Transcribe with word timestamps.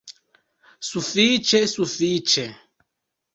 Sufiĉe, 0.87 1.61
sufiĉe! 1.75 2.47